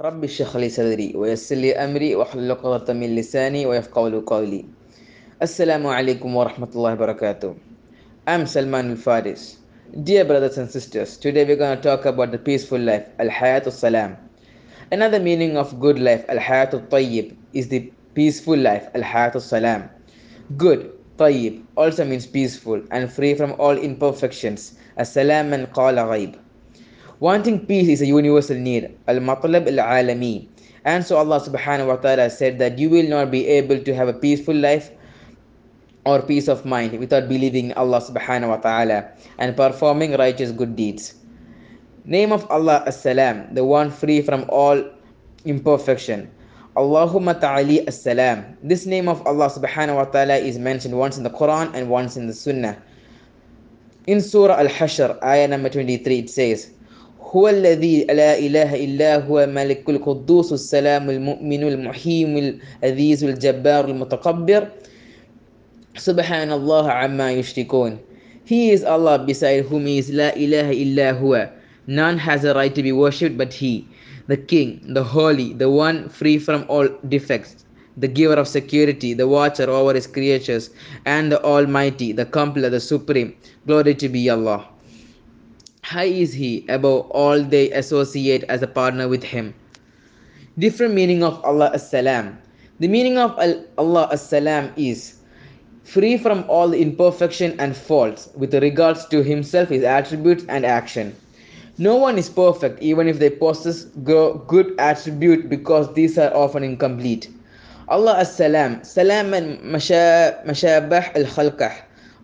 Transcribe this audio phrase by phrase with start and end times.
[0.00, 4.64] رب اشرح لي صدري ويسر لي أمري واحلل عقدة من لساني ويفقهوا قولي
[5.42, 7.54] السلام عليكم ورحمة الله وبركاته
[8.26, 9.56] I'm Salman Al Faris.
[10.04, 13.72] Dear brothers and sisters, today we're going to talk about the peaceful life, Al Hayatul
[13.72, 14.18] Salam.
[14.92, 19.88] Another meaning of good life, Al Hayatul Tayyib, is the peaceful life, Al Hayatul Salam.
[20.58, 26.36] Good, Tayyib, also means peaceful and free from all imperfections, As Salam and Qala Ghaib.
[27.18, 30.48] Wanting peace is a universal need, Al Matlab Al Alami.
[30.84, 34.08] And so Allah subhanahu wa ta'ala said that you will not be able to have
[34.08, 34.90] a peaceful life
[36.04, 40.76] or peace of mind without believing in Allah subhanahu wa ta'ala and performing righteous good
[40.76, 41.14] deeds.
[42.04, 44.78] Name of Allah As-Salam, the one free from all
[45.46, 46.30] imperfection.
[46.76, 48.44] Allahumma ta'ali As-Salam.
[48.62, 52.18] This name of Allah subhanahu wa ta'ala is mentioned once in the Quran and once
[52.18, 52.76] in the Sunnah.
[54.06, 56.75] In Surah Al-Hashr, ayah number 23, it says,
[57.36, 62.30] هو الذي لا إله إلا هو ملك القدوس السلام المؤمن المحيم
[62.82, 64.68] العزيز الجبار المتكبر
[65.96, 67.98] سبحان الله عما يشركون
[68.46, 71.50] He is Allah beside whom is La ilaha illa huwa.
[71.86, 73.86] None has a right to be worshipped but He,
[74.28, 77.64] the King, the Holy, the one free from all defects,
[77.96, 80.70] the giver of security, the watcher over His creatures,
[81.04, 83.34] and the Almighty, the Completer, the Supreme.
[83.66, 84.68] Glory to be Allah.
[85.86, 89.54] High is He above all they associate as a partner with Him.
[90.58, 92.36] Different meaning of Allah As-Salam.
[92.80, 93.38] The meaning of
[93.78, 95.20] Allah As-Salam is
[95.84, 101.14] free from all imperfection and faults with regards to himself, his attributes, and action.
[101.78, 107.30] No one is perfect, even if they possess good attribute, because these are often incomplete.
[107.86, 111.76] Allah as-Salam, Salam Mashabah al-Khalqah.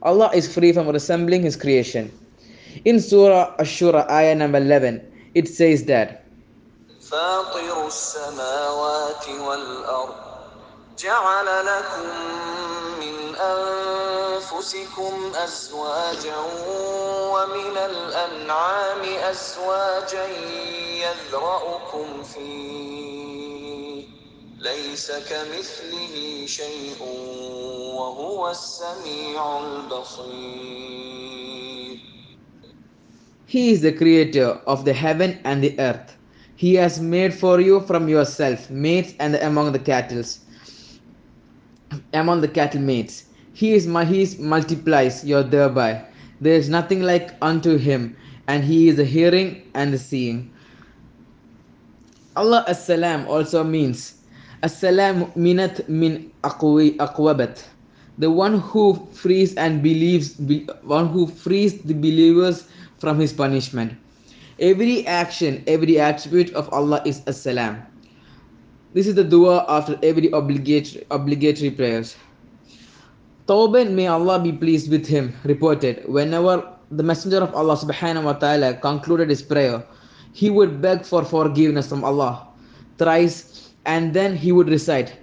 [0.03, 2.11] Allah is free from resembling His creation.
[2.85, 5.01] In Surah Ash-Shura, ayah number 11,
[5.35, 6.19] it says that
[7.13, 10.15] فاطر السماوات والأرض
[10.99, 12.09] جعل لكم
[13.01, 16.37] من أنفسكم أزواجا
[17.33, 20.27] ومن الأنعام أزواجا
[21.05, 24.05] يذرأكم فيه.
[24.59, 27.03] ليس كمثله شيء
[27.95, 31.33] وهو السميع البصير.
[33.53, 36.17] He is the creator of the heaven and the earth.
[36.57, 40.25] He has made for you from yourself mates and among the cattle,
[42.15, 43.25] among the cattle mates.
[43.53, 46.03] He is he multiplies your thereby.
[46.41, 48.17] There is nothing like unto him,
[48.49, 50.51] and he is the hearing and the seeing.
[52.35, 54.15] Allah as-salam also means
[54.63, 57.63] as-salam minat min aqwi aqwabat.
[58.17, 60.41] The one who frees and believes,
[60.85, 62.65] one who frees the believers
[63.03, 63.99] from his punishment.
[64.63, 67.83] Every action, every attribute of Allah is as-salam.
[68.95, 72.15] This is the dua after every obligatory, obligatory prayers.
[73.51, 76.63] Tawban, may Allah be pleased with him, reported, whenever
[76.95, 79.83] the Messenger of Allah subhanahu wa ta'ala concluded his prayer,
[80.33, 82.47] he would beg for forgiveness from Allah
[83.03, 85.17] thrice and then he would recite,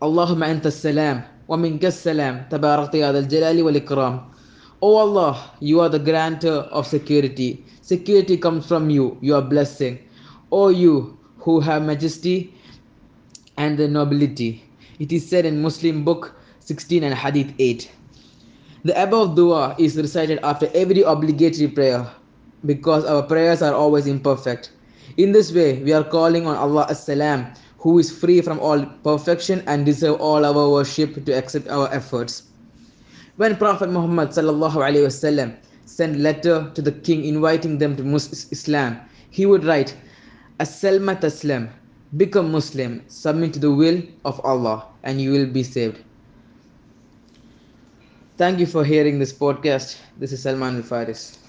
[0.00, 4.24] Allahumma anta salam wa minka salam tabarakta ya dal jalali wal ikram.
[4.82, 7.64] O Allah, you are the granter of security.
[7.80, 9.98] Security comes from you, you are blessing.
[10.52, 12.52] O you who have majesty
[13.56, 14.62] and the nobility.
[14.98, 17.90] It is said in Muslim book 16 and Hadith 8.
[18.84, 22.06] The above dua is recited after every obligatory prayer
[22.66, 24.72] because our prayers are always imperfect.
[25.16, 27.46] In this way, we are calling on Allah as-Salam,
[27.78, 32.42] who is free from all perfection and deserve all our worship to accept our efforts.
[33.36, 34.30] When Prophet Muhammad
[35.04, 38.02] wasallam sent letter to the king inviting them to
[38.50, 38.98] Islam,
[39.30, 39.94] he would write,
[40.58, 41.68] As-Salma Taslam,
[42.16, 45.98] become Muslim, submit to the will of Allah, and you will be saved.
[48.38, 49.98] Thank you for hearing this podcast.
[50.18, 51.45] This is Salman Al Faris.